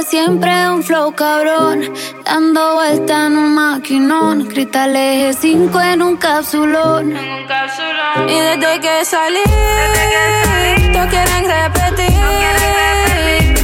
siempre 0.05 0.69
un 0.71 0.83
flow 0.83 1.15
cabrón. 1.15 1.93
Dando 2.25 2.75
vuelta 2.75 3.27
en 3.27 3.37
un 3.37 3.55
maquinón. 3.55 4.47
Cristal 4.47 4.95
eje 4.95 5.33
5 5.33 5.81
en 5.81 6.03
un 6.03 6.17
capsulón. 6.17 7.13
Y 8.29 8.39
desde 8.49 8.81
que 8.81 9.05
salí, 9.05 9.41
desde 10.83 11.09
quieren 11.09 11.45
repetir. 11.57 12.15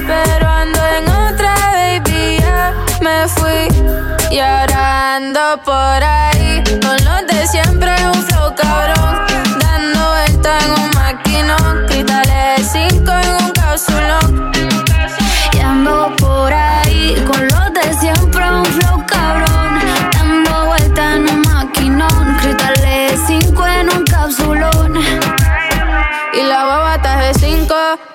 Pero 0.07 0.49
ando 0.49 0.81
en 0.97 1.09
otra, 1.09 1.55
baby, 1.73 2.39
ya 2.41 2.75
me 3.01 3.29
fui. 3.29 3.69
Llorando 4.31 5.61
por 5.65 6.05
ahí 6.05 6.30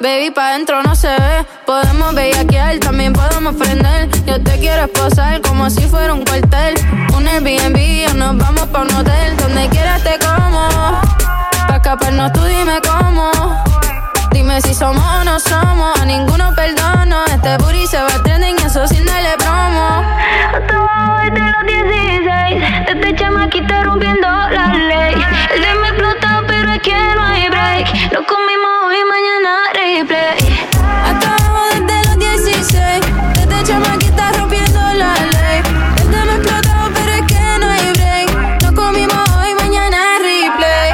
Baby, 0.05 0.29
pa' 0.29 0.51
dentro 0.51 0.83
no 0.83 0.93
se 0.95 1.07
ve. 1.07 1.47
Podemos 1.65 2.13
bellaquear, 2.13 2.77
también 2.77 3.11
podemos 3.11 3.55
prender. 3.55 4.07
Yo 4.27 4.39
te 4.39 4.59
quiero 4.59 4.83
esposar 4.83 5.41
como 5.41 5.67
si 5.71 5.81
fuera 5.81 6.13
un 6.13 6.23
cuartel. 6.23 6.75
Un 7.17 7.27
Airbnb 7.27 8.11
o 8.11 8.13
nos 8.13 8.37
vamos 8.37 8.67
pa' 8.67 8.83
un 8.83 8.93
hotel. 8.93 9.35
Donde 9.35 9.67
quieras 9.69 10.03
te 10.03 10.19
como. 10.19 10.69
Pa' 11.67 11.77
escaparnos 11.77 12.31
tú 12.33 12.43
dime 12.43 12.79
cómo. 12.87 13.31
Dime 14.29 14.61
si 14.61 14.75
somos 14.75 15.03
o 15.03 15.23
no 15.23 15.39
somos. 15.39 15.99
A 15.99 16.05
ninguno 16.05 16.53
perdono. 16.53 17.25
Este 17.25 17.57
booty 17.57 17.87
se 17.87 17.97
va 17.97 18.05
a 18.05 18.21
trending, 18.21 18.57
eso 18.63 18.87
sin 18.87 19.03
darle 19.07 19.35
promo. 19.39 20.05
Hasta 20.53 21.23
desde 21.23 21.51
los 21.51 21.65
16. 21.65 22.63
Desde 22.93 23.15
chamaquita 23.15 23.81
rompiendo 23.81 24.27
la 24.27 24.67
ley. 24.67 25.34
Lo 28.11 28.25
comimos 28.25 28.71
hoy, 28.87 28.97
mañana 29.05 29.51
replay. 29.73 30.37
Acabamos 31.05 31.69
desde 31.71 31.97
los 32.07 32.17
16. 32.19 33.05
Desde 33.33 33.63
chamaquita 33.63 34.31
rompiendo 34.33 34.79
la 34.93 35.13
ley. 35.15 35.61
Desde 35.95 36.25
me 36.25 36.33
explotado, 36.35 36.91
pero 36.93 37.11
es 37.11 37.21
que 37.23 37.59
no 37.59 37.69
hay 37.69 37.91
break. 37.93 38.61
Lo 38.63 38.73
comimos 38.73 39.29
hoy, 39.37 39.53
mañana 39.55 39.97
replay. 40.19 40.93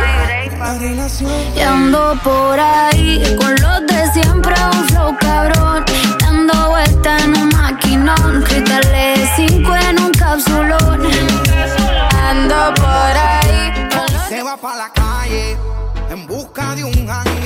Y 1.55 1.59
ando 1.61 2.17
por 2.23 2.59
ahí 2.59 3.35
con 3.39 3.55
los 3.61 3.87
de 3.87 4.11
siempre, 4.13 4.55
un 4.73 4.87
flow 4.89 5.17
cabrón. 5.19 5.85
Dando 6.19 6.69
vuelta 6.69 7.17
en 7.17 7.37
un 7.37 7.49
maquinón. 7.49 8.43
Cristales 8.43 9.29
5 9.35 9.75
en 9.75 9.99
un 9.99 10.11
cápsulón. 10.11 11.07
Ando 12.29 12.73
por 12.75 13.17
ahí. 13.17 13.89
Se 14.29 14.41
va 14.41 14.55
pa' 14.55 14.75
la 14.77 15.00
hanging 17.11 17.40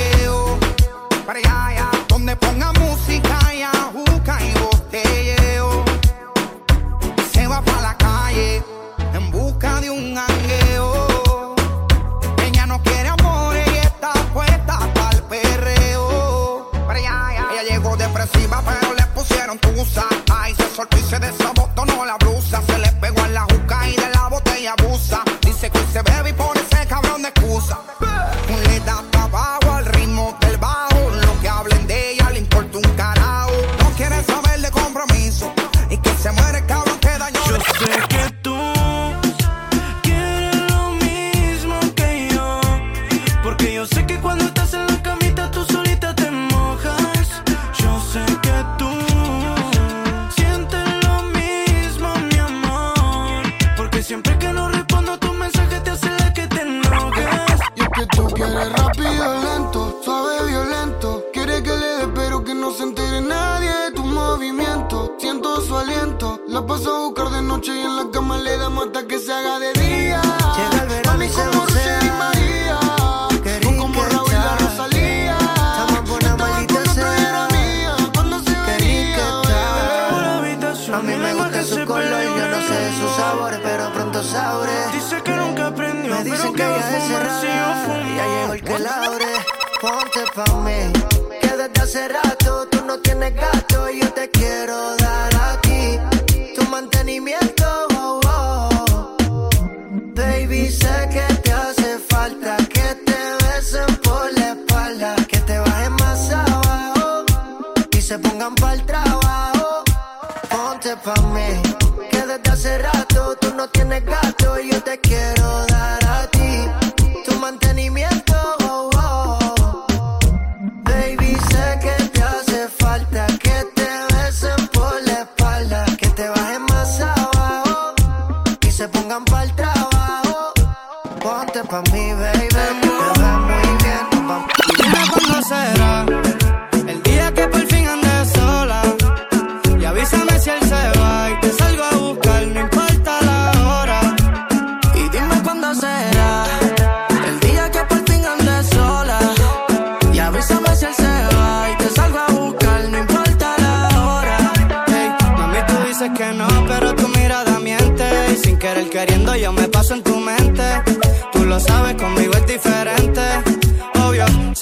tienes 113.68 114.06
gato 114.06 114.60
y 114.60 114.72
yo 114.72 114.82
te 114.82 115.00
quiero. 115.00 115.25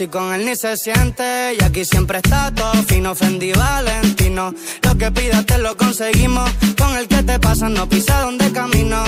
si 0.04 0.08
con 0.10 0.34
él 0.34 0.46
ni 0.46 0.56
se 0.56 0.76
siente. 0.78 1.56
Y 1.60 1.64
aquí 1.64 1.86
siempre 1.86 2.18
está 2.18 2.52
todo 2.54 2.74
fino, 2.84 3.16
Fendi 3.16 3.52
Valentino. 3.54 4.54
Lo 4.82 4.98
que 4.98 5.12
pidas 5.12 5.46
te 5.46 5.58
lo 5.58 5.76
conseguimos. 5.78 6.50
Con 6.78 6.98
el 6.98 7.08
que 7.08 7.24
te 7.24 7.40
pasa 7.40 7.70
no 7.70 7.88
pisa 7.88 8.22
donde 8.22 8.52
camino. 8.52 9.04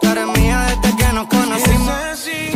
Tú 0.00 0.08
eres 0.08 0.26
mía 0.38 0.66
desde 0.68 0.96
que 0.96 1.12
nos 1.12 1.26
conocimos. 1.28 2.55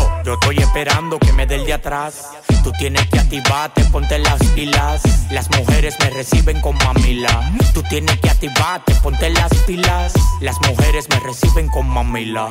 yo 0.23 0.33
estoy 0.33 0.57
esperando 0.57 1.17
que 1.17 1.33
me 1.33 1.47
dé 1.47 1.55
el 1.55 1.65
de 1.65 1.73
atrás. 1.73 2.29
Tú 2.63 2.71
tienes 2.73 3.07
que 3.09 3.19
activarte, 3.19 3.83
ponte 3.85 4.19
las 4.19 4.39
pilas. 4.53 5.01
Las 5.31 5.49
mujeres 5.49 5.95
me 5.99 6.11
reciben 6.11 6.61
con 6.61 6.77
mamila. 6.77 7.51
Tú 7.73 7.81
tienes 7.83 8.19
que 8.19 8.29
activarte, 8.29 8.93
ponte 9.01 9.29
las 9.31 9.51
pilas. 9.65 10.13
Las 10.39 10.59
mujeres 10.61 11.07
me 11.09 11.19
reciben 11.19 11.69
con 11.69 11.89
mamila. 11.89 12.49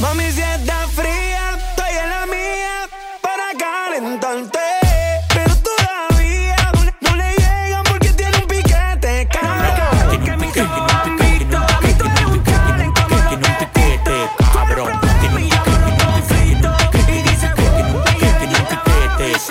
Mami, 0.00 0.32
si 0.32 0.40
está 0.40 0.88
fría, 0.88 1.58
estoy 1.70 1.96
en 2.02 2.10
la 2.10 2.26
mía 2.26 2.88
para 3.20 3.52
calentarte. 3.56 4.81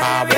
high 0.02 0.30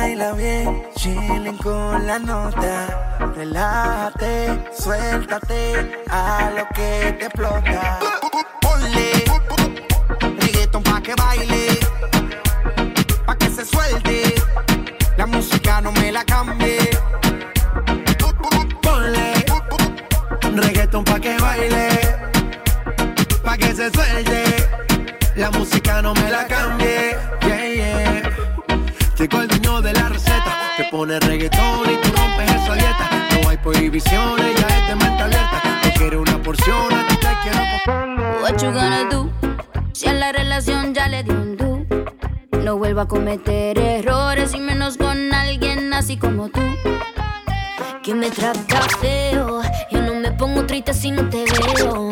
baila 0.00 0.32
bien, 0.32 0.82
chillen 0.96 1.56
con 1.58 2.06
la 2.06 2.18
nota. 2.18 2.74
Relájate, 3.36 4.58
suéltate 4.72 6.02
a 6.10 6.50
lo 6.56 6.64
que 6.74 7.16
te 7.18 7.26
explota. 7.26 7.98
Ponle 8.62 9.08
reggaeton 10.40 10.82
pa' 10.82 11.00
que 11.02 11.14
baile, 11.14 11.64
pa' 13.26 13.36
que 13.36 13.48
se 13.56 13.64
suelte. 13.64 14.34
La 15.18 15.26
música 15.26 15.80
no 15.82 15.92
me 15.92 16.10
la 16.12 16.24
cambie. 16.24 16.78
Ponle 18.84 19.28
reggaeton 20.62 21.04
pa' 21.04 21.20
que 21.20 21.36
baile, 21.38 21.88
pa' 23.44 23.56
que 23.58 23.74
se 23.74 23.90
suelte. 23.90 24.42
La 25.36 25.50
música 25.50 26.02
no 26.02 26.14
me 26.14 26.30
la 26.30 26.39
pones 31.10 31.28
reggaetón 31.28 31.90
y 31.90 31.96
tú 31.96 32.08
rompes 32.16 32.50
esa 32.50 32.74
dieta. 32.74 33.10
No 33.42 33.48
hay 33.48 33.56
prohibiciones, 33.56 34.60
ya 34.60 34.66
es 34.68 34.88
de 34.88 34.96
mente 34.96 35.22
alerta. 35.22 35.62
No 35.84 35.90
quiero 35.96 36.20
una 36.22 36.42
porción, 36.42 36.92
a 36.92 37.06
ti 37.08 37.16
te 37.16 37.28
quiero 37.42 38.42
What 38.42 38.62
you 38.62 38.70
gonna 38.70 39.08
do? 39.10 39.30
Si 39.92 40.08
a 40.08 40.12
la 40.12 40.30
relación 40.30 40.94
ya 40.94 41.08
le 41.08 41.24
di 41.24 41.30
un 41.30 41.56
do. 41.56 41.84
No 42.62 42.76
vuelva 42.76 43.02
a 43.02 43.08
cometer 43.08 43.78
errores 43.78 44.54
y 44.54 44.60
menos 44.60 44.96
con 44.98 45.32
alguien 45.34 45.92
así 45.92 46.16
como 46.16 46.48
tú. 46.48 46.60
Que 48.02 48.14
me 48.14 48.30
trata 48.30 48.80
feo, 49.00 49.62
yo 49.90 50.02
no 50.02 50.14
me 50.14 50.30
pongo 50.32 50.64
triste 50.64 50.94
si 50.94 51.10
no 51.10 51.28
te 51.28 51.44
veo. 51.44 52.10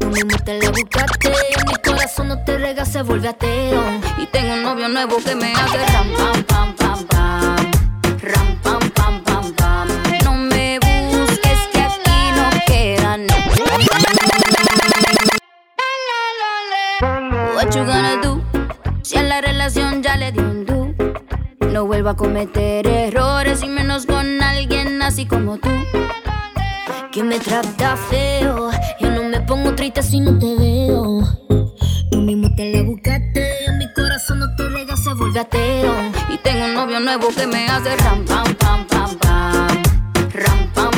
Tú 0.00 0.06
mismo 0.06 0.38
te 0.44 0.58
la 0.58 0.70
buscaste, 0.70 1.32
mi 1.66 1.74
corazón 1.84 2.28
no 2.28 2.42
te 2.44 2.56
rega, 2.56 2.84
se 2.86 3.02
vuelve 3.02 3.28
ateo. 3.28 3.82
Y 4.16 4.26
tengo 4.26 4.54
un 4.54 4.62
novio 4.62 4.88
nuevo 4.88 5.16
que 5.18 5.34
me 5.34 5.52
hace 5.52 5.86
ram, 5.86 6.06
pam, 6.16 6.42
pam, 6.44 6.76
pam, 6.76 7.06
pam. 7.06 7.77
You 17.78 17.84
gonna 17.84 18.20
do? 18.20 18.42
Si 19.02 19.16
a 19.16 19.22
la 19.22 19.40
relación 19.40 20.02
ya 20.02 20.16
le 20.16 20.32
dio 20.32 20.42
un 20.42 20.64
do. 20.64 20.94
No 21.72 21.86
vuelva 21.86 22.12
a 22.12 22.16
cometer 22.16 22.86
errores 22.86 23.62
y 23.62 23.68
menos 23.68 24.06
con 24.06 24.42
alguien 24.42 25.00
así 25.02 25.26
como 25.26 25.58
tú. 25.58 25.70
Que 27.12 27.22
me 27.22 27.38
trata 27.38 27.96
feo. 27.96 28.70
Yo 29.00 29.10
no 29.10 29.22
me 29.24 29.40
pongo 29.40 29.74
triste 29.74 30.02
si 30.02 30.20
no 30.20 30.38
te 30.38 30.56
veo. 30.56 31.22
Tú 32.10 32.18
mismo 32.20 32.48
te 32.56 32.72
la 32.72 32.82
buscaste. 32.82 33.56
Mi 33.78 33.92
corazón 33.92 34.40
no 34.40 34.56
te 34.56 34.68
rega, 34.68 34.96
se 34.96 35.14
vuelve 35.14 35.40
ateo. 35.40 35.94
Y 36.30 36.38
tengo 36.38 36.64
un 36.64 36.74
novio 36.74 37.00
nuevo 37.00 37.28
que 37.28 37.46
me 37.46 37.68
hace 37.68 37.96
ram, 37.96 38.24
pam, 38.24 38.54
pam, 38.54 38.86
pam, 38.88 39.16
pam. 39.18 39.82
Ram, 40.32 40.72
pam, 40.74 40.97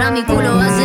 Y 0.00 0.02
ahora 0.02 0.12
mi 0.12 0.24
culo. 0.24 0.56
va 0.56 0.79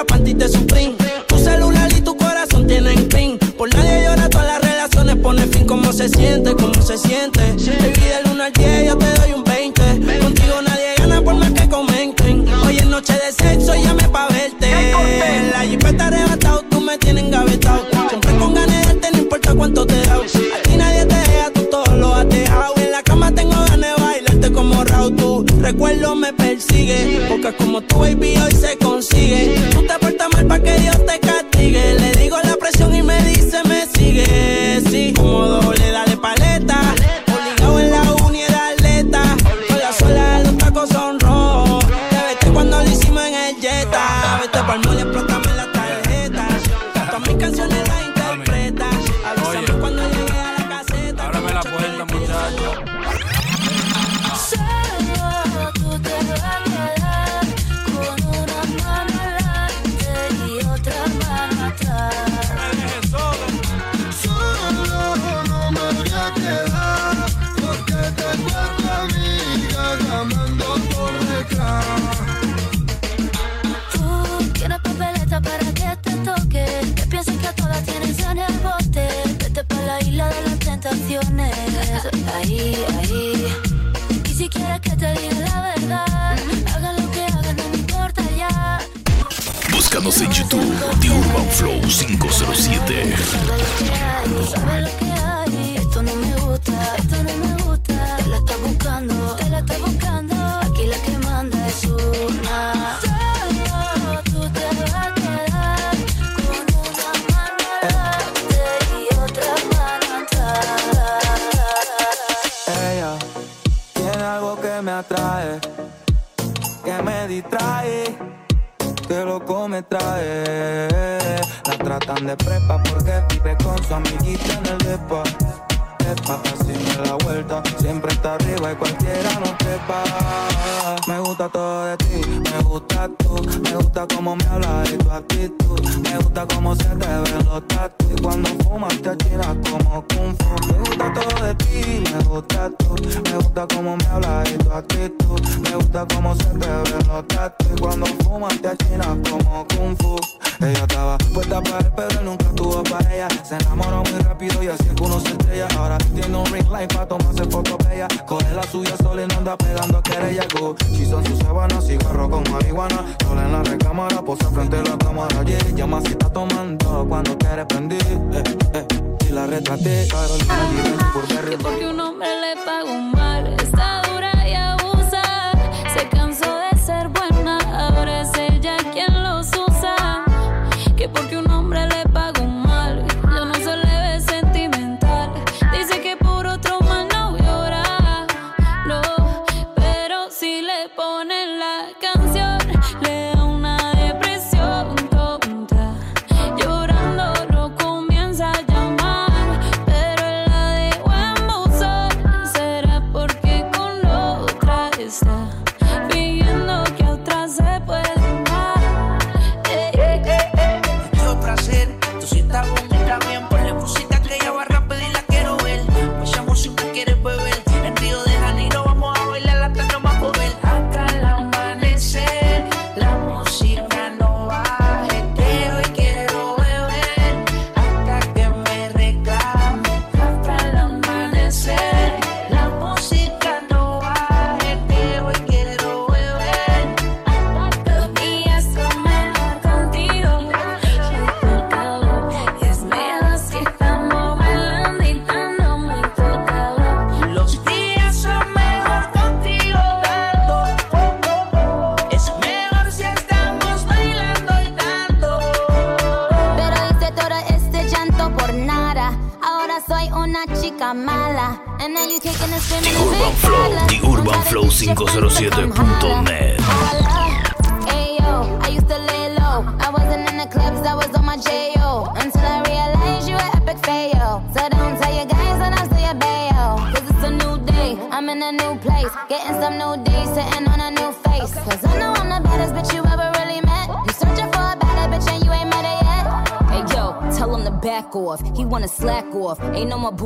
Sephora, 0.00 0.04
panty 0.04 0.34
de 0.34 0.48
Supreme. 0.48 0.89
Sabes 94.44 94.82
lo 94.82 94.98
que 94.98 95.19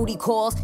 booty 0.04 0.18
calls. 0.18 0.54